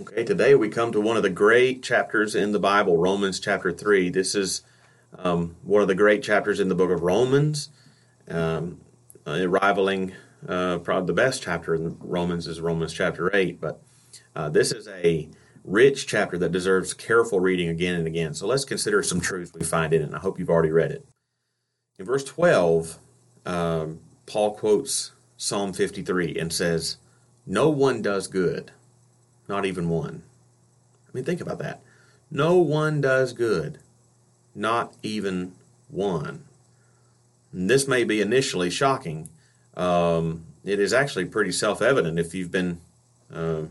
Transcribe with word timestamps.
Okay, 0.00 0.24
today 0.24 0.54
we 0.54 0.70
come 0.70 0.90
to 0.92 1.02
one 1.02 1.18
of 1.18 1.22
the 1.22 1.28
great 1.28 1.82
chapters 1.82 2.34
in 2.34 2.52
the 2.52 2.58
Bible, 2.58 2.96
Romans 2.96 3.38
chapter 3.38 3.70
3. 3.70 4.08
This 4.08 4.34
is 4.34 4.62
um, 5.18 5.54
one 5.62 5.82
of 5.82 5.88
the 5.88 5.94
great 5.94 6.22
chapters 6.22 6.60
in 6.60 6.70
the 6.70 6.74
book 6.74 6.90
of 6.90 7.02
Romans, 7.02 7.68
um, 8.26 8.80
uh, 9.26 9.46
rivaling 9.46 10.14
uh, 10.48 10.78
probably 10.78 11.08
the 11.08 11.12
best 11.12 11.42
chapter 11.42 11.74
in 11.74 11.98
Romans 12.00 12.46
is 12.46 12.58
Romans 12.58 12.94
chapter 12.94 13.36
8. 13.36 13.60
But 13.60 13.82
uh, 14.34 14.48
this 14.48 14.72
is 14.72 14.88
a 14.88 15.28
rich 15.62 16.06
chapter 16.06 16.38
that 16.38 16.52
deserves 16.52 16.94
careful 16.94 17.40
reading 17.40 17.68
again 17.68 17.96
and 17.96 18.06
again. 18.06 18.32
So 18.32 18.46
let's 18.46 18.64
consider 18.64 19.02
some 19.02 19.20
truths 19.20 19.52
we 19.52 19.62
find 19.62 19.92
in 19.92 20.00
it, 20.00 20.06
and 20.06 20.16
I 20.16 20.20
hope 20.20 20.38
you've 20.38 20.48
already 20.48 20.72
read 20.72 20.92
it. 20.92 21.06
In 21.98 22.06
verse 22.06 22.24
12, 22.24 22.98
um, 23.44 24.00
Paul 24.24 24.54
quotes 24.54 25.12
Psalm 25.36 25.74
53 25.74 26.36
and 26.38 26.50
says, 26.50 26.96
No 27.44 27.68
one 27.68 28.00
does 28.00 28.26
good 28.26 28.72
not 29.52 29.66
even 29.66 29.90
one. 29.90 30.22
I 31.06 31.10
mean, 31.12 31.24
think 31.24 31.42
about 31.42 31.58
that. 31.58 31.82
No 32.30 32.56
one 32.56 33.02
does 33.02 33.34
good, 33.34 33.80
not 34.54 34.94
even 35.02 35.52
one. 35.90 36.44
And 37.52 37.68
this 37.68 37.86
may 37.86 38.02
be 38.02 38.22
initially 38.22 38.70
shocking. 38.70 39.28
Um, 39.76 40.44
it 40.64 40.80
is 40.80 40.94
actually 40.94 41.26
pretty 41.26 41.52
self 41.52 41.82
evident 41.82 42.18
if 42.18 42.34
you've 42.34 42.50
been 42.50 42.80
uh, 43.30 43.64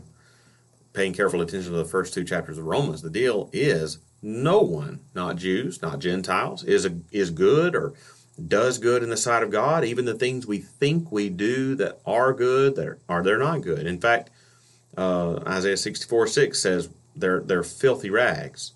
paying 0.92 1.12
careful 1.12 1.40
attention 1.40 1.72
to 1.72 1.78
the 1.78 1.84
first 1.84 2.14
two 2.14 2.22
chapters 2.22 2.58
of 2.58 2.66
Romans. 2.66 3.02
The 3.02 3.10
deal 3.10 3.50
is 3.52 3.98
no 4.22 4.60
one, 4.60 5.00
not 5.16 5.34
Jews, 5.34 5.82
not 5.82 5.98
Gentiles, 5.98 6.62
is, 6.62 6.86
a, 6.86 6.96
is 7.10 7.32
good 7.32 7.74
or 7.74 7.92
does 8.46 8.78
good 8.78 9.02
in 9.02 9.10
the 9.10 9.16
sight 9.16 9.42
of 9.42 9.50
God. 9.50 9.84
Even 9.84 10.04
the 10.04 10.14
things 10.14 10.46
we 10.46 10.58
think 10.58 11.10
we 11.10 11.28
do 11.28 11.74
that 11.74 11.98
are 12.06 12.32
good, 12.32 12.76
that 12.76 12.86
are, 12.86 12.98
are 13.08 13.22
they're 13.24 13.36
not 13.36 13.62
good. 13.62 13.84
In 13.84 14.00
fact, 14.00 14.30
uh, 14.96 15.36
Isaiah 15.46 15.76
64 15.76 16.26
6 16.26 16.60
says 16.60 16.88
they're, 17.16 17.40
they're 17.40 17.62
filthy 17.62 18.10
rags. 18.10 18.72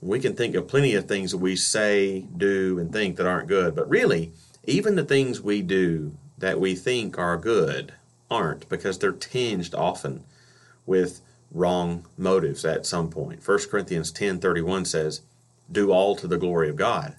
We 0.00 0.20
can 0.20 0.34
think 0.34 0.54
of 0.54 0.68
plenty 0.68 0.94
of 0.94 1.06
things 1.06 1.32
that 1.32 1.38
we 1.38 1.56
say, 1.56 2.20
do, 2.36 2.78
and 2.78 2.92
think 2.92 3.16
that 3.16 3.26
aren't 3.26 3.48
good, 3.48 3.74
but 3.74 3.88
really, 3.88 4.32
even 4.64 4.94
the 4.94 5.04
things 5.04 5.40
we 5.40 5.62
do 5.62 6.12
that 6.38 6.60
we 6.60 6.74
think 6.74 7.18
are 7.18 7.36
good 7.36 7.92
aren't 8.30 8.68
because 8.68 8.98
they're 8.98 9.12
tinged 9.12 9.74
often 9.74 10.24
with 10.86 11.20
wrong 11.50 12.04
motives 12.16 12.64
at 12.64 12.86
some 12.86 13.10
point. 13.10 13.46
1 13.46 13.70
Corinthians 13.70 14.12
10:31 14.12 14.84
says, 14.84 15.22
"Do 15.70 15.90
all 15.90 16.14
to 16.16 16.26
the 16.26 16.38
glory 16.38 16.68
of 16.68 16.76
God." 16.76 17.16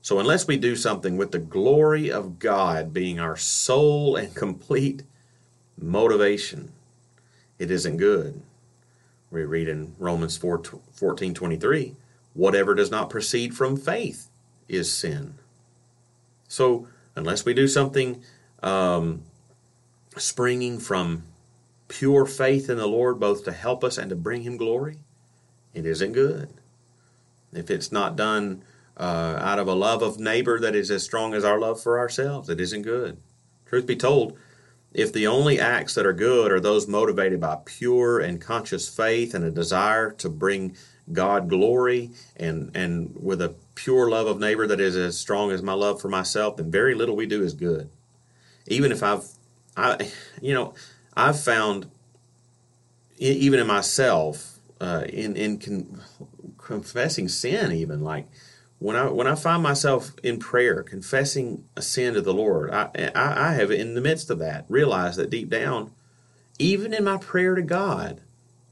So 0.00 0.18
unless 0.18 0.46
we 0.46 0.56
do 0.56 0.74
something 0.74 1.16
with 1.16 1.32
the 1.32 1.38
glory 1.38 2.10
of 2.10 2.38
God 2.38 2.92
being 2.92 3.20
our 3.20 3.36
sole 3.36 4.16
and 4.16 4.34
complete 4.44 5.02
motivation, 5.76 6.72
it 7.58 7.70
isn't 7.70 7.96
good. 7.96 8.42
We 9.30 9.44
read 9.44 9.68
in 9.68 9.94
Romans 9.98 10.36
4, 10.36 10.62
14 10.92 11.34
23, 11.34 11.94
whatever 12.34 12.74
does 12.74 12.90
not 12.90 13.10
proceed 13.10 13.54
from 13.54 13.76
faith 13.76 14.28
is 14.68 14.92
sin. 14.92 15.34
So, 16.46 16.88
unless 17.14 17.44
we 17.44 17.52
do 17.52 17.68
something 17.68 18.22
um, 18.62 19.22
springing 20.16 20.78
from 20.78 21.24
pure 21.88 22.26
faith 22.26 22.70
in 22.70 22.78
the 22.78 22.86
Lord, 22.86 23.20
both 23.20 23.44
to 23.44 23.52
help 23.52 23.84
us 23.84 23.98
and 23.98 24.08
to 24.10 24.16
bring 24.16 24.42
Him 24.42 24.56
glory, 24.56 24.98
it 25.74 25.84
isn't 25.84 26.12
good. 26.12 26.48
If 27.52 27.70
it's 27.70 27.92
not 27.92 28.16
done 28.16 28.62
uh, 28.96 29.38
out 29.40 29.58
of 29.58 29.68
a 29.68 29.74
love 29.74 30.02
of 30.02 30.18
neighbor 30.18 30.58
that 30.60 30.74
is 30.74 30.90
as 30.90 31.02
strong 31.02 31.34
as 31.34 31.44
our 31.44 31.58
love 31.58 31.82
for 31.82 31.98
ourselves, 31.98 32.48
it 32.48 32.60
isn't 32.60 32.82
good. 32.82 33.18
Truth 33.66 33.86
be 33.86 33.96
told, 33.96 34.38
if 34.92 35.12
the 35.12 35.26
only 35.26 35.60
acts 35.60 35.94
that 35.94 36.06
are 36.06 36.12
good 36.12 36.50
are 36.50 36.60
those 36.60 36.88
motivated 36.88 37.40
by 37.40 37.58
pure 37.64 38.20
and 38.20 38.40
conscious 38.40 38.88
faith 38.88 39.34
and 39.34 39.44
a 39.44 39.50
desire 39.50 40.10
to 40.12 40.28
bring 40.28 40.76
God 41.12 41.48
glory 41.48 42.10
and, 42.36 42.74
and 42.74 43.14
with 43.20 43.40
a 43.40 43.54
pure 43.74 44.10
love 44.10 44.26
of 44.26 44.40
neighbor 44.40 44.66
that 44.66 44.80
is 44.80 44.96
as 44.96 45.18
strong 45.18 45.50
as 45.50 45.62
my 45.62 45.72
love 45.72 46.00
for 46.00 46.08
myself, 46.08 46.56
then 46.56 46.70
very 46.70 46.94
little 46.94 47.16
we 47.16 47.26
do 47.26 47.42
is 47.42 47.54
good. 47.54 47.88
Even 48.66 48.92
if 48.92 49.02
I've, 49.02 49.24
I, 49.76 50.10
you 50.40 50.54
know, 50.54 50.74
I've 51.14 51.40
found, 51.40 51.90
even 53.18 53.60
in 53.60 53.66
myself, 53.66 54.58
uh, 54.80 55.04
in 55.08 55.36
in 55.36 55.58
con- 55.58 56.00
confessing 56.56 57.28
sin, 57.28 57.72
even 57.72 58.02
like 58.02 58.26
when 58.78 58.94
I 58.96 59.08
when 59.08 59.26
I 59.26 59.34
find 59.34 59.62
myself 59.62 60.12
in 60.22 60.38
prayer 60.38 60.82
confessing 60.82 61.64
a 61.76 61.82
sin 61.82 62.14
to 62.14 62.20
the 62.20 62.34
Lord, 62.34 62.70
I, 62.70 62.90
I, 63.14 63.50
I 63.50 63.52
have 63.54 63.70
in 63.70 63.94
the 63.94 64.00
midst 64.00 64.30
of 64.30 64.38
that 64.38 64.66
realized 64.68 65.18
that 65.18 65.30
deep 65.30 65.48
down, 65.48 65.90
even 66.58 66.94
in 66.94 67.04
my 67.04 67.16
prayer 67.16 67.54
to 67.54 67.62
God, 67.62 68.20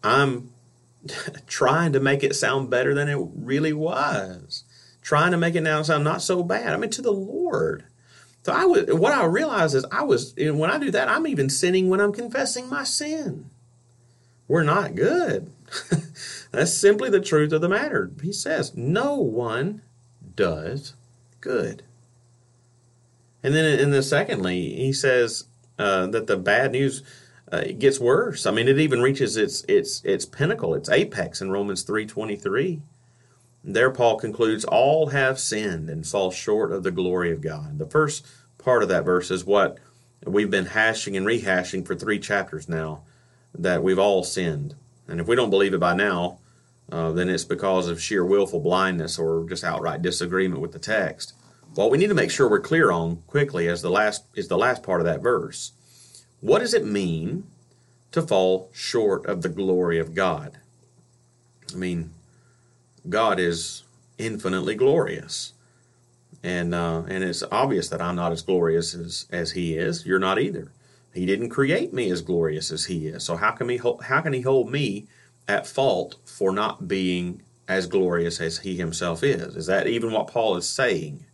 I'm 0.04 0.50
trying 1.46 1.92
to 1.92 2.00
make 2.00 2.22
it 2.22 2.36
sound 2.36 2.70
better 2.70 2.94
than 2.94 3.08
it 3.08 3.18
really 3.34 3.72
was, 3.72 4.64
trying 5.02 5.32
to 5.32 5.36
make 5.36 5.56
it 5.56 5.62
now 5.62 5.82
sound 5.82 6.04
not 6.04 6.22
so 6.22 6.42
bad. 6.42 6.72
I 6.72 6.76
mean 6.76 6.90
to 6.90 7.02
the 7.02 7.12
Lord. 7.12 7.84
So 8.44 8.52
I 8.52 8.64
was 8.64 8.86
what 8.86 9.12
I 9.12 9.24
realized 9.24 9.74
is 9.74 9.84
I 9.90 10.04
was 10.04 10.34
when 10.36 10.70
I 10.70 10.78
do 10.78 10.92
that 10.92 11.08
I'm 11.08 11.26
even 11.26 11.50
sinning 11.50 11.88
when 11.88 12.00
I'm 12.00 12.12
confessing 12.12 12.68
my 12.68 12.84
sin. 12.84 13.50
We're 14.46 14.62
not 14.62 14.94
good. 14.94 15.50
That's 16.52 16.72
simply 16.72 17.10
the 17.10 17.20
truth 17.20 17.50
of 17.50 17.60
the 17.60 17.68
matter. 17.68 18.12
He 18.22 18.32
says, 18.32 18.76
No 18.76 19.16
one 19.16 19.82
does 20.36 20.94
good. 21.40 21.82
And 23.42 23.54
then, 23.54 23.78
in 23.78 23.90
the 23.90 24.02
secondly, 24.02 24.74
he 24.74 24.92
says 24.92 25.44
uh, 25.78 26.06
that 26.08 26.26
the 26.26 26.36
bad 26.36 26.72
news 26.72 27.02
uh, 27.50 27.64
gets 27.78 28.00
worse. 28.00 28.44
I 28.44 28.50
mean, 28.50 28.68
it 28.68 28.78
even 28.78 29.02
reaches 29.02 29.36
its 29.36 29.64
its 29.68 30.02
its 30.04 30.24
pinnacle, 30.24 30.74
its 30.74 30.88
apex 30.88 31.40
in 31.40 31.50
Romans 31.50 31.82
three 31.82 32.06
twenty 32.06 32.36
three. 32.36 32.82
There, 33.62 33.90
Paul 33.90 34.16
concludes, 34.16 34.64
all 34.64 35.08
have 35.08 35.40
sinned 35.40 35.90
and 35.90 36.06
fall 36.06 36.30
short 36.30 36.70
of 36.72 36.84
the 36.84 36.92
glory 36.92 37.32
of 37.32 37.40
God. 37.40 37.78
The 37.78 37.86
first 37.86 38.24
part 38.58 38.82
of 38.82 38.88
that 38.90 39.04
verse 39.04 39.30
is 39.30 39.44
what 39.44 39.78
we've 40.24 40.50
been 40.50 40.66
hashing 40.66 41.16
and 41.16 41.26
rehashing 41.26 41.84
for 41.84 41.96
three 41.96 42.20
chapters 42.20 42.68
now 42.68 43.02
that 43.52 43.82
we've 43.82 43.98
all 43.98 44.22
sinned. 44.22 44.76
And 45.08 45.20
if 45.20 45.26
we 45.26 45.34
don't 45.34 45.50
believe 45.50 45.74
it 45.74 45.80
by 45.80 45.94
now, 45.94 46.38
uh, 46.90 47.12
then 47.12 47.28
it's 47.28 47.44
because 47.44 47.88
of 47.88 48.00
sheer 48.00 48.24
willful 48.24 48.60
blindness 48.60 49.18
or 49.18 49.44
just 49.48 49.64
outright 49.64 50.02
disagreement 50.02 50.60
with 50.60 50.72
the 50.72 50.78
text. 50.78 51.34
What 51.74 51.90
we 51.90 51.98
need 51.98 52.08
to 52.08 52.14
make 52.14 52.30
sure 52.30 52.48
we're 52.48 52.60
clear 52.60 52.90
on 52.90 53.22
quickly 53.26 53.68
as 53.68 53.82
the 53.82 53.90
last 53.90 54.24
is 54.34 54.48
the 54.48 54.56
last 54.56 54.82
part 54.82 55.00
of 55.00 55.06
that 55.06 55.22
verse. 55.22 55.72
What 56.40 56.60
does 56.60 56.74
it 56.74 56.86
mean 56.86 57.44
to 58.12 58.22
fall 58.22 58.70
short 58.72 59.26
of 59.26 59.42
the 59.42 59.48
glory 59.48 59.98
of 59.98 60.14
God? 60.14 60.58
I 61.72 61.76
mean, 61.76 62.12
God 63.08 63.40
is 63.40 63.82
infinitely 64.18 64.74
glorious. 64.74 65.52
And 66.42 66.74
uh, 66.74 67.02
and 67.08 67.24
it's 67.24 67.42
obvious 67.50 67.88
that 67.88 68.00
I'm 68.00 68.14
not 68.14 68.32
as 68.32 68.42
glorious 68.42 68.94
as, 68.94 69.26
as 69.30 69.52
he 69.52 69.76
is. 69.76 70.06
You're 70.06 70.20
not 70.20 70.38
either. 70.38 70.70
He 71.12 71.26
didn't 71.26 71.48
create 71.48 71.92
me 71.92 72.10
as 72.10 72.20
glorious 72.20 72.70
as 72.70 72.84
he 72.84 73.08
is. 73.08 73.24
So 73.24 73.36
how 73.36 73.50
can 73.50 73.68
he 73.68 73.78
how 73.78 74.20
can 74.20 74.32
he 74.32 74.42
hold 74.42 74.70
me 74.70 75.08
at 75.48 75.66
fault 75.66 76.16
for 76.24 76.52
not 76.52 76.88
being 76.88 77.42
as 77.68 77.86
glorious 77.86 78.40
as 78.40 78.58
he 78.58 78.76
himself 78.76 79.22
is. 79.22 79.56
Is 79.56 79.66
that 79.66 79.86
even 79.86 80.12
what 80.12 80.28
Paul 80.28 80.56
is 80.56 80.68
saying? 80.68 81.24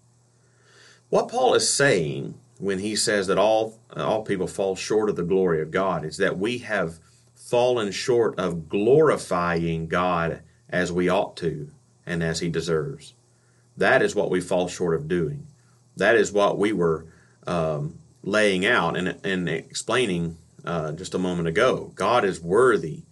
What 1.09 1.29
Paul 1.29 1.55
is 1.55 1.69
saying 1.69 2.35
when 2.59 2.79
he 2.79 2.97
says 2.97 3.27
that 3.27 3.39
all 3.39 3.79
all 3.95 4.23
people 4.23 4.47
fall 4.47 4.77
short 4.77 5.11
of 5.11 5.17
the 5.17 5.23
glory 5.23 5.61
of 5.61 5.71
God 5.71 6.05
is 6.05 6.17
that 6.17 6.39
we 6.39 6.59
have 6.59 6.99
fallen 7.35 7.91
short 7.91 8.39
of 8.39 8.69
glorifying 8.69 9.89
God 9.89 10.43
as 10.71 10.91
we 10.91 11.09
ought 11.09 11.37
to 11.39 11.71
and 12.07 12.23
as 12.23 12.41
he 12.41 12.49
deserves. 12.49 13.15
That 13.77 14.01
is 14.01 14.15
what 14.15 14.31
we 14.31 14.41
fall 14.41 14.69
short 14.69 14.95
of 14.95 15.09
doing. 15.09 15.47
That 15.97 16.17
is 16.17 16.33
what 16.33 16.59
we 16.59 16.73
were 16.73 17.07
um, 17.47 17.99
laying 18.23 18.65
out 18.65 18.97
and, 18.97 19.19
and 19.25 19.49
explaining 19.49 20.39
uh, 20.65 20.93
just 20.93 21.15
a 21.15 21.19
moment 21.19 21.49
ago. 21.49 21.93
God 21.95 22.25
is 22.25 22.41
worthy 22.41 23.03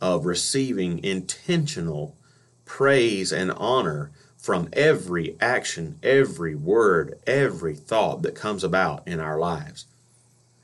of 0.00 0.26
receiving 0.26 1.02
intentional 1.02 2.16
praise 2.64 3.32
and 3.32 3.50
honor 3.52 4.10
from 4.36 4.68
every 4.72 5.36
action, 5.40 5.98
every 6.02 6.54
word, 6.54 7.18
every 7.26 7.74
thought 7.74 8.22
that 8.22 8.34
comes 8.34 8.62
about 8.62 9.06
in 9.06 9.20
our 9.20 9.38
lives. 9.38 9.86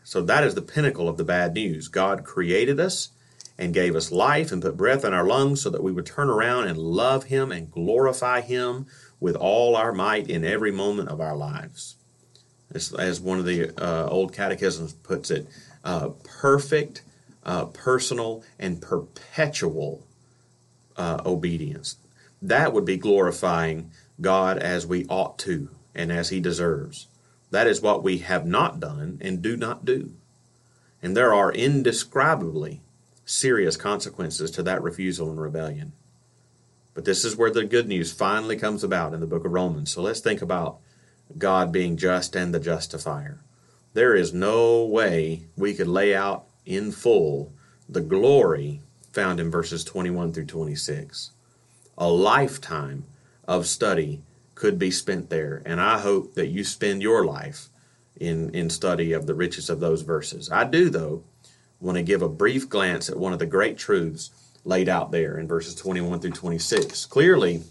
So 0.04 0.22
that 0.22 0.44
is 0.44 0.54
the 0.54 0.62
pinnacle 0.62 1.08
of 1.08 1.16
the 1.16 1.24
bad 1.24 1.54
news. 1.54 1.88
God 1.88 2.24
created 2.24 2.78
us 2.78 3.10
and 3.58 3.74
gave 3.74 3.96
us 3.96 4.12
life 4.12 4.52
and 4.52 4.62
put 4.62 4.76
breath 4.76 5.04
in 5.04 5.12
our 5.12 5.24
lungs 5.24 5.62
so 5.62 5.70
that 5.70 5.82
we 5.82 5.92
would 5.92 6.06
turn 6.06 6.28
around 6.28 6.68
and 6.68 6.78
love 6.78 7.24
Him 7.24 7.50
and 7.50 7.70
glorify 7.70 8.40
Him 8.40 8.86
with 9.20 9.34
all 9.36 9.76
our 9.76 9.92
might 9.92 10.28
in 10.28 10.44
every 10.44 10.70
moment 10.70 11.08
of 11.08 11.20
our 11.20 11.36
lives. 11.36 11.96
As, 12.72 12.92
as 12.92 13.20
one 13.20 13.38
of 13.38 13.44
the 13.44 13.70
uh, 13.82 14.08
old 14.08 14.32
catechisms 14.32 14.92
puts 14.92 15.30
it, 15.30 15.46
uh, 15.84 16.10
perfect 16.24 17.02
uh, 17.44 17.66
personal, 17.66 18.42
and 18.58 18.80
perpetual 18.80 20.06
uh, 20.96 21.20
obedience. 21.24 21.96
That 22.40 22.72
would 22.72 22.84
be 22.84 22.96
glorifying 22.96 23.90
God 24.20 24.58
as 24.58 24.86
we 24.86 25.06
ought 25.06 25.38
to 25.40 25.70
and 25.94 26.12
as 26.12 26.30
He 26.30 26.40
deserves. 26.40 27.08
That 27.50 27.66
is 27.66 27.80
what 27.80 28.02
we 28.02 28.18
have 28.18 28.46
not 28.46 28.80
done 28.80 29.18
and 29.20 29.42
do 29.42 29.56
not 29.56 29.84
do. 29.84 30.12
And 31.02 31.16
there 31.16 31.34
are 31.34 31.52
indescribably 31.52 32.80
serious 33.24 33.76
consequences 33.76 34.50
to 34.52 34.62
that 34.62 34.82
refusal 34.82 35.30
and 35.30 35.40
rebellion. 35.40 35.92
But 36.94 37.04
this 37.04 37.24
is 37.24 37.36
where 37.36 37.50
the 37.50 37.64
good 37.64 37.88
news 37.88 38.12
finally 38.12 38.56
comes 38.56 38.84
about 38.84 39.14
in 39.14 39.20
the 39.20 39.26
book 39.26 39.44
of 39.44 39.52
Romans. 39.52 39.90
So 39.90 40.02
let's 40.02 40.20
think 40.20 40.40
about 40.40 40.78
God 41.36 41.72
being 41.72 41.96
just 41.96 42.36
and 42.36 42.54
the 42.54 42.60
justifier. 42.60 43.40
There 43.92 44.14
is 44.14 44.32
no 44.32 44.84
way 44.84 45.44
we 45.56 45.74
could 45.74 45.88
lay 45.88 46.14
out 46.14 46.46
in 46.66 46.92
full 46.92 47.52
the 47.88 48.00
glory 48.00 48.80
found 49.12 49.38
in 49.38 49.50
verses 49.50 49.84
21 49.84 50.32
through 50.32 50.46
26. 50.46 51.30
A 51.96 52.08
lifetime 52.08 53.04
of 53.46 53.66
study 53.66 54.20
could 54.54 54.78
be 54.78 54.90
spent 54.90 55.30
there, 55.30 55.62
and 55.64 55.80
I 55.80 55.98
hope 55.98 56.34
that 56.34 56.48
you 56.48 56.64
spend 56.64 57.02
your 57.02 57.24
life 57.24 57.68
in, 58.16 58.50
in 58.50 58.70
study 58.70 59.12
of 59.12 59.26
the 59.26 59.34
riches 59.34 59.68
of 59.68 59.80
those 59.80 60.02
verses. 60.02 60.50
I 60.50 60.64
do, 60.64 60.90
though, 60.90 61.24
want 61.80 61.96
to 61.96 62.02
give 62.02 62.22
a 62.22 62.28
brief 62.28 62.68
glance 62.68 63.08
at 63.08 63.18
one 63.18 63.32
of 63.32 63.38
the 63.38 63.46
great 63.46 63.76
truths 63.76 64.30
laid 64.64 64.88
out 64.88 65.10
there 65.12 65.38
in 65.38 65.46
verses 65.46 65.74
21 65.74 66.20
through 66.20 66.30
26. 66.30 67.06
Clearly, 67.06 67.62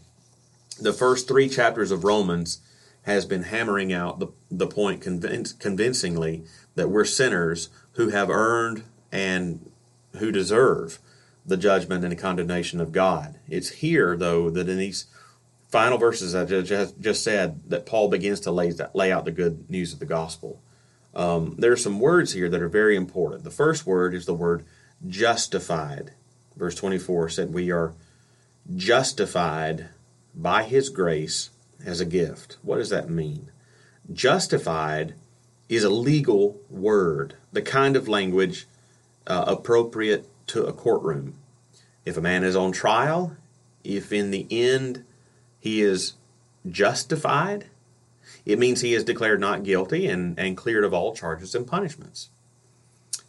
the 0.79 0.93
first 0.93 1.27
three 1.27 1.49
chapters 1.49 1.91
of 1.91 2.03
Romans 2.03 2.59
has 3.03 3.25
been 3.25 3.43
hammering 3.43 3.93
out 3.93 4.19
the, 4.19 4.27
the 4.49 4.67
point 4.67 5.01
convinc- 5.01 5.59
convincingly 5.59 6.43
that 6.75 6.89
we're 6.89 7.05
sinners 7.05 7.69
who 7.93 8.09
have 8.09 8.29
earned 8.29 8.83
and 9.11 9.69
who 10.17 10.31
deserve 10.31 10.99
the 11.45 11.57
judgment 11.57 12.05
and 12.05 12.17
condemnation 12.17 12.79
of 12.79 12.91
God. 12.91 13.39
It's 13.49 13.69
here, 13.69 14.15
though, 14.15 14.49
that 14.49 14.69
in 14.69 14.77
these 14.77 15.07
final 15.69 15.97
verses 15.97 16.33
I 16.33 16.45
just, 16.45 16.99
just 16.99 17.23
said, 17.23 17.69
that 17.69 17.85
Paul 17.85 18.07
begins 18.07 18.39
to 18.41 18.51
lay, 18.51 18.71
lay 18.93 19.11
out 19.11 19.25
the 19.25 19.31
good 19.31 19.69
news 19.69 19.91
of 19.91 19.99
the 19.99 20.05
gospel. 20.05 20.61
Um, 21.13 21.55
there 21.59 21.71
are 21.71 21.77
some 21.77 21.99
words 21.99 22.33
here 22.33 22.49
that 22.49 22.61
are 22.61 22.69
very 22.69 22.95
important. 22.95 23.43
The 23.43 23.51
first 23.51 23.85
word 23.85 24.13
is 24.13 24.25
the 24.25 24.33
word 24.33 24.65
justified. 25.07 26.11
Verse 26.55 26.75
24 26.75 27.29
said, 27.29 27.53
We 27.53 27.71
are 27.71 27.93
justified 28.75 29.89
by 30.33 30.63
his 30.63 30.89
grace 30.89 31.49
as 31.85 31.99
a 31.99 32.05
gift. 32.05 32.57
What 32.61 32.77
does 32.77 32.89
that 32.89 33.09
mean? 33.09 33.51
Justified 34.11 35.15
is 35.69 35.83
a 35.83 35.89
legal 35.89 36.59
word, 36.69 37.35
the 37.51 37.61
kind 37.61 37.95
of 37.95 38.07
language 38.07 38.67
uh, 39.27 39.45
appropriate 39.47 40.27
to 40.47 40.65
a 40.65 40.73
courtroom. 40.73 41.35
If 42.05 42.17
a 42.17 42.21
man 42.21 42.43
is 42.43 42.55
on 42.55 42.71
trial, 42.71 43.35
if 43.83 44.11
in 44.11 44.31
the 44.31 44.45
end 44.51 45.05
he 45.59 45.81
is 45.81 46.13
justified, 46.69 47.65
it 48.45 48.59
means 48.59 48.81
he 48.81 48.93
is 48.93 49.03
declared 49.03 49.39
not 49.39 49.63
guilty 49.63 50.07
and, 50.07 50.37
and 50.37 50.57
cleared 50.57 50.83
of 50.83 50.93
all 50.93 51.15
charges 51.15 51.55
and 51.55 51.65
punishments. 51.65 52.29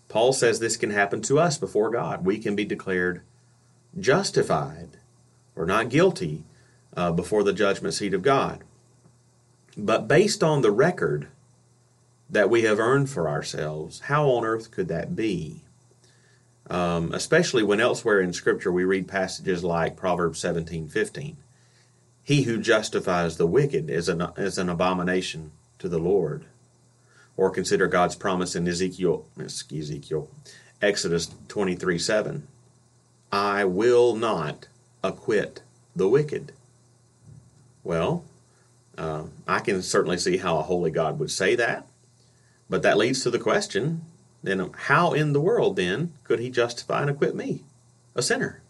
Paul 0.08 0.32
says 0.32 0.58
this 0.58 0.76
can 0.76 0.90
happen 0.90 1.22
to 1.22 1.38
us 1.38 1.58
before 1.58 1.90
God. 1.90 2.24
We 2.24 2.38
can 2.38 2.54
be 2.54 2.64
declared 2.64 3.22
justified 3.98 4.90
or 5.56 5.66
not 5.66 5.88
guilty 5.88 6.44
uh, 6.96 7.12
before 7.12 7.42
the 7.42 7.52
judgment 7.52 7.94
seat 7.94 8.14
of 8.14 8.22
God. 8.22 8.62
But 9.76 10.06
based 10.08 10.42
on 10.42 10.62
the 10.62 10.70
record 10.70 11.28
that 12.30 12.50
we 12.50 12.62
have 12.62 12.78
earned 12.78 13.10
for 13.10 13.28
ourselves, 13.28 14.00
how 14.00 14.28
on 14.28 14.44
earth 14.44 14.70
could 14.70 14.88
that 14.88 15.16
be? 15.16 15.62
Um, 16.70 17.12
especially 17.12 17.62
when 17.62 17.80
elsewhere 17.80 18.20
in 18.20 18.32
Scripture 18.32 18.72
we 18.72 18.84
read 18.84 19.06
passages 19.06 19.62
like 19.62 19.96
Proverbs 19.96 20.38
17 20.38 20.88
15. 20.88 21.36
He 22.22 22.42
who 22.44 22.58
justifies 22.58 23.36
the 23.36 23.46
wicked 23.46 23.90
is 23.90 24.08
an, 24.08 24.26
is 24.36 24.56
an 24.56 24.70
abomination 24.70 25.52
to 25.78 25.88
the 25.88 25.98
Lord. 25.98 26.46
Or 27.36 27.50
consider 27.50 27.86
God's 27.86 28.16
promise 28.16 28.54
in 28.56 28.66
Ezekiel, 28.66 29.26
Ezekiel, 29.38 30.30
Exodus 30.80 31.34
23 31.48 31.98
7. 31.98 32.48
I 33.30 33.64
will 33.64 34.14
not 34.14 34.68
acquit 35.02 35.60
the 35.94 36.08
wicked. 36.08 36.52
Well, 37.84 38.24
uh, 38.98 39.24
I 39.46 39.60
can 39.60 39.82
certainly 39.82 40.18
see 40.18 40.38
how 40.38 40.58
a 40.58 40.62
holy 40.62 40.90
God 40.90 41.18
would 41.18 41.30
say 41.30 41.54
that, 41.54 41.86
but 42.68 42.82
that 42.82 42.96
leads 42.96 43.22
to 43.22 43.30
the 43.30 43.38
question 43.38 44.02
then 44.44 44.70
how 44.76 45.14
in 45.14 45.32
the 45.32 45.40
world 45.40 45.76
then 45.76 46.12
could 46.22 46.38
he 46.38 46.50
justify 46.50 47.00
and 47.00 47.10
acquit 47.10 47.34
me, 47.34 47.64
a 48.14 48.22
sinner? 48.22 48.60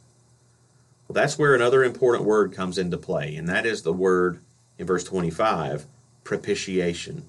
Well, 1.09 1.15
that's 1.15 1.37
where 1.37 1.55
another 1.55 1.83
important 1.83 2.25
word 2.25 2.53
comes 2.53 2.79
into 2.79 2.97
play, 2.97 3.35
and 3.35 3.49
that 3.49 3.67
is 3.67 3.83
the 3.83 3.93
word 3.93 4.41
in 4.79 4.87
verse 4.87 5.05
25 5.05 5.87
propitiation. 6.23 7.25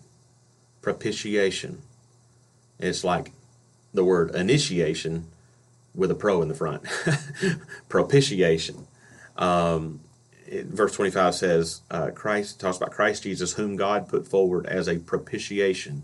Propitiation. 0.82 1.82
It's 2.80 3.04
like 3.04 3.32
the 3.94 4.06
word 4.06 4.34
initiation 4.36 5.26
with 5.96 6.12
a 6.12 6.16
pro 6.16 6.42
in 6.42 6.48
the 6.48 6.56
front. 6.56 6.84
propitiation. 7.90 8.86
Um, 9.38 10.02
it, 10.48 10.68
verse 10.68 10.94
25 10.94 11.36
says, 11.36 11.82
uh, 11.90 12.12
Christ 12.12 12.60
talks 12.60 12.78
about 12.78 12.92
Christ 12.92 13.24
Jesus, 13.24 13.54
whom 13.54 13.76
God 13.76 14.08
put 14.08 14.28
forward 14.28 14.66
as 14.68 14.88
a 14.88 15.00
propitiation 15.00 16.04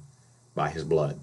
by 0.55 0.69
his 0.69 0.83
blood. 0.83 1.19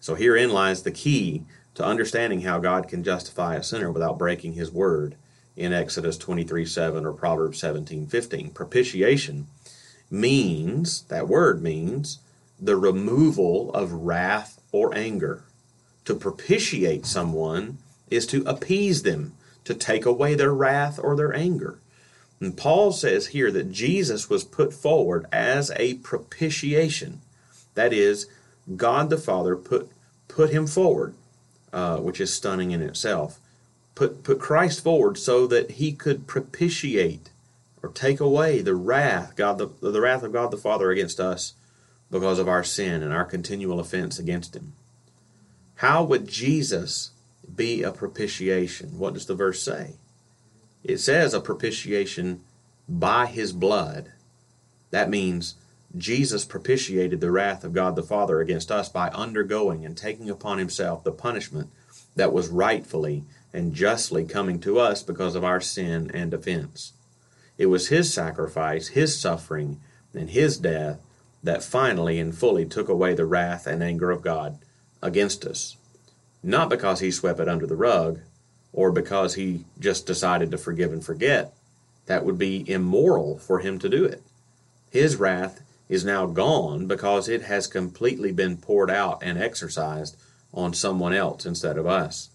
So 0.00 0.14
herein 0.14 0.50
lies 0.50 0.82
the 0.82 0.90
key 0.90 1.42
to 1.74 1.84
understanding 1.84 2.42
how 2.42 2.58
God 2.58 2.88
can 2.88 3.04
justify 3.04 3.54
a 3.54 3.62
sinner 3.62 3.90
without 3.90 4.18
breaking 4.18 4.54
his 4.54 4.70
word 4.70 5.16
in 5.56 5.72
Exodus 5.72 6.16
23 6.18 6.64
7 6.66 7.06
or 7.06 7.12
Proverbs 7.12 7.58
17 7.60 8.06
15. 8.06 8.50
Propitiation 8.50 9.46
means, 10.10 11.02
that 11.02 11.28
word 11.28 11.62
means, 11.62 12.18
the 12.60 12.76
removal 12.76 13.72
of 13.72 13.92
wrath 13.92 14.60
or 14.72 14.94
anger. 14.94 15.44
To 16.06 16.14
propitiate 16.14 17.06
someone 17.06 17.78
is 18.10 18.26
to 18.26 18.42
appease 18.44 19.02
them, 19.02 19.34
to 19.64 19.74
take 19.74 20.04
away 20.04 20.34
their 20.34 20.52
wrath 20.52 20.98
or 21.02 21.16
their 21.16 21.34
anger. 21.34 21.78
And 22.42 22.56
Paul 22.56 22.90
says 22.90 23.28
here 23.28 23.52
that 23.52 23.70
Jesus 23.70 24.28
was 24.28 24.42
put 24.42 24.74
forward 24.74 25.26
as 25.30 25.70
a 25.76 25.94
propitiation. 25.94 27.20
That 27.74 27.92
is, 27.92 28.26
God 28.74 29.10
the 29.10 29.16
Father 29.16 29.54
put 29.54 29.92
put 30.26 30.50
him 30.50 30.66
forward, 30.66 31.14
uh, 31.72 31.98
which 31.98 32.20
is 32.20 32.34
stunning 32.34 32.72
in 32.72 32.82
itself. 32.82 33.38
Put 33.94 34.24
put 34.24 34.40
Christ 34.40 34.82
forward 34.82 35.18
so 35.18 35.46
that 35.46 35.72
he 35.72 35.92
could 35.92 36.26
propitiate 36.26 37.30
or 37.80 37.90
take 37.90 38.18
away 38.18 38.60
the 38.60 38.74
wrath 38.74 39.36
God 39.36 39.58
the, 39.58 39.68
the 39.80 40.00
wrath 40.00 40.24
of 40.24 40.32
God 40.32 40.50
the 40.50 40.56
Father 40.56 40.90
against 40.90 41.20
us 41.20 41.54
because 42.10 42.40
of 42.40 42.48
our 42.48 42.64
sin 42.64 43.04
and 43.04 43.12
our 43.12 43.24
continual 43.24 43.78
offense 43.78 44.18
against 44.18 44.56
him. 44.56 44.72
How 45.76 46.02
would 46.02 46.26
Jesus 46.26 47.12
be 47.54 47.84
a 47.84 47.92
propitiation? 47.92 48.98
What 48.98 49.14
does 49.14 49.26
the 49.26 49.36
verse 49.36 49.62
say? 49.62 49.94
It 50.84 50.98
says 50.98 51.32
a 51.32 51.40
propitiation 51.40 52.40
by 52.88 53.26
his 53.26 53.52
blood. 53.52 54.12
That 54.90 55.10
means 55.10 55.54
Jesus 55.96 56.44
propitiated 56.44 57.20
the 57.20 57.30
wrath 57.30 57.64
of 57.64 57.72
God 57.72 57.96
the 57.96 58.02
Father 58.02 58.40
against 58.40 58.70
us 58.70 58.88
by 58.88 59.08
undergoing 59.10 59.84
and 59.84 59.96
taking 59.96 60.30
upon 60.30 60.58
himself 60.58 61.04
the 61.04 61.12
punishment 61.12 61.70
that 62.16 62.32
was 62.32 62.48
rightfully 62.48 63.24
and 63.52 63.74
justly 63.74 64.24
coming 64.24 64.58
to 64.60 64.78
us 64.78 65.02
because 65.02 65.34
of 65.34 65.44
our 65.44 65.60
sin 65.60 66.10
and 66.14 66.32
offense. 66.32 66.92
It 67.58 67.66
was 67.66 67.88
his 67.88 68.12
sacrifice, 68.12 68.88
his 68.88 69.18
suffering, 69.18 69.80
and 70.14 70.30
his 70.30 70.56
death 70.56 71.00
that 71.42 71.62
finally 71.62 72.18
and 72.18 72.36
fully 72.36 72.64
took 72.64 72.88
away 72.88 73.14
the 73.14 73.26
wrath 73.26 73.66
and 73.66 73.82
anger 73.82 74.10
of 74.10 74.22
God 74.22 74.58
against 75.02 75.44
us. 75.44 75.76
Not 76.42 76.70
because 76.70 77.00
he 77.00 77.10
swept 77.10 77.40
it 77.40 77.48
under 77.48 77.66
the 77.66 77.76
rug 77.76 78.20
or 78.72 78.90
because 78.90 79.34
he 79.34 79.64
just 79.78 80.06
decided 80.06 80.50
to 80.50 80.58
forgive 80.58 80.92
and 80.92 81.04
forget. 81.04 81.52
That 82.06 82.24
would 82.24 82.38
be 82.38 82.68
immoral 82.68 83.38
for 83.38 83.60
him 83.60 83.78
to 83.78 83.88
do 83.88 84.04
it. 84.04 84.22
His 84.90 85.16
wrath 85.16 85.62
is 85.88 86.04
now 86.04 86.26
gone 86.26 86.86
because 86.86 87.28
it 87.28 87.42
has 87.42 87.66
completely 87.66 88.32
been 88.32 88.56
poured 88.56 88.90
out 88.90 89.22
and 89.22 89.38
exercised 89.38 90.16
on 90.52 90.74
someone 90.74 91.12
else 91.12 91.46
instead 91.46 91.78
of 91.78 91.86
us. 91.86 92.30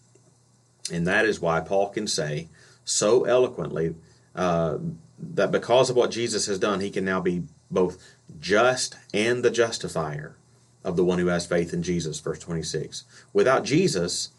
And 0.91 1.05
that 1.05 1.25
is 1.25 1.41
why 1.41 1.59
Paul 1.59 1.89
can 1.89 2.07
say 2.07 2.47
so 2.85 3.25
eloquently 3.25 3.95
uh, 4.35 4.77
that 5.19 5.51
because 5.51 5.89
of 5.89 5.95
what 5.95 6.11
Jesus 6.11 6.45
has 6.45 6.59
done, 6.59 6.79
he 6.79 6.89
can 6.89 7.03
now 7.03 7.19
be 7.19 7.43
both 7.69 8.01
just 8.39 8.95
and 9.13 9.43
the 9.43 9.51
justifier 9.51 10.35
of 10.83 10.95
the 10.95 11.03
one 11.03 11.19
who 11.19 11.27
has 11.27 11.45
faith 11.45 11.73
in 11.73 11.83
Jesus, 11.83 12.19
verse 12.19 12.39
26. 12.39 13.03
Without 13.33 13.65
Jesus, 13.65 14.29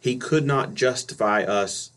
he 0.00 0.16
could 0.16 0.46
not 0.46 0.74
justify 0.74 1.42
us 1.42 1.90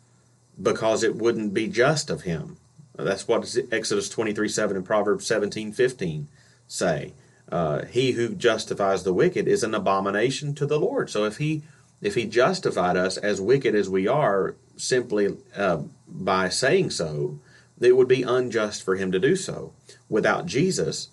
because 0.61 1.03
it 1.03 1.15
wouldn't 1.15 1.53
be 1.53 1.67
just 1.67 2.09
of 2.09 2.23
him. 2.23 2.57
That's 2.95 3.27
what 3.27 3.55
Exodus 3.71 4.09
23 4.09 4.47
7 4.47 4.75
and 4.75 4.85
Proverbs 4.85 5.25
17 5.25 5.71
15 5.71 6.27
say. 6.67 7.13
Uh, 7.51 7.85
he 7.85 8.13
who 8.13 8.29
justifies 8.29 9.03
the 9.03 9.13
wicked 9.13 9.47
is 9.47 9.63
an 9.63 9.75
abomination 9.75 10.55
to 10.55 10.65
the 10.65 10.79
Lord. 10.79 11.09
So 11.09 11.25
if 11.25 11.37
he 11.37 11.63
if 12.01 12.15
he 12.15 12.25
justified 12.25 12.97
us 12.97 13.17
as 13.17 13.39
wicked 13.39 13.75
as 13.75 13.89
we 13.89 14.07
are 14.07 14.55
simply 14.75 15.37
uh, 15.55 15.83
by 16.07 16.49
saying 16.49 16.91
so, 16.91 17.39
it 17.79 17.95
would 17.95 18.07
be 18.07 18.23
unjust 18.23 18.83
for 18.83 18.95
him 18.95 19.11
to 19.11 19.19
do 19.19 19.35
so. 19.35 19.73
Without 20.09 20.45
Jesus, 20.45 21.09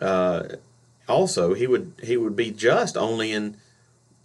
uh, 0.00 0.44
also 1.08 1.54
he 1.54 1.66
would 1.66 1.92
he 2.02 2.16
would 2.16 2.36
be 2.36 2.50
just 2.50 2.96
only 2.96 3.32
in 3.32 3.56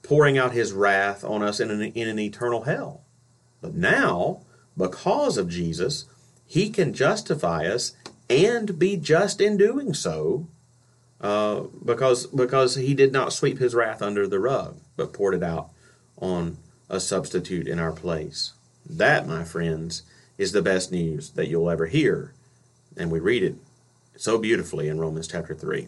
pouring 0.09 0.39
out 0.39 0.53
his 0.53 0.73
wrath 0.73 1.23
on 1.23 1.43
us 1.43 1.59
in 1.59 1.69
an, 1.69 1.83
in 1.83 2.07
an 2.07 2.17
eternal 2.17 2.63
hell. 2.63 3.03
But 3.61 3.75
now, 3.75 4.41
because 4.75 5.37
of 5.37 5.47
Jesus, 5.47 6.05
he 6.47 6.71
can 6.71 6.95
justify 6.95 7.67
us 7.67 7.93
and 8.27 8.79
be 8.79 8.97
just 8.97 9.39
in 9.39 9.55
doing 9.55 9.93
so 9.93 10.47
uh, 11.21 11.59
because, 11.85 12.25
because 12.25 12.73
he 12.73 12.95
did 12.95 13.13
not 13.13 13.33
sweep 13.33 13.59
his 13.59 13.75
wrath 13.75 14.01
under 14.01 14.25
the 14.25 14.39
rug, 14.39 14.79
but 14.97 15.13
poured 15.13 15.35
it 15.35 15.43
out 15.43 15.69
on 16.17 16.57
a 16.89 16.99
substitute 16.99 17.67
in 17.67 17.77
our 17.77 17.91
place. 17.91 18.53
That, 18.89 19.27
my 19.27 19.43
friends, 19.43 20.01
is 20.39 20.53
the 20.53 20.63
best 20.63 20.91
news 20.91 21.29
that 21.33 21.49
you'll 21.49 21.69
ever 21.69 21.85
hear. 21.85 22.33
And 22.97 23.11
we 23.11 23.19
read 23.19 23.43
it 23.43 23.57
so 24.15 24.39
beautifully 24.39 24.87
in 24.87 24.99
Romans 24.99 25.27
chapter 25.27 25.53
3. 25.53 25.87